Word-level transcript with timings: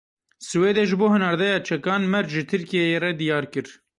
Swêdê 0.47 0.83
ji 0.89 0.95
bo 1.01 1.07
hinardeya 1.13 1.57
çekan 1.67 2.01
merc 2.11 2.29
ji 2.35 2.43
Tirkiyeyê 2.49 2.99
re 3.03 3.11
diyar 3.19 3.45
kir. 3.53 3.67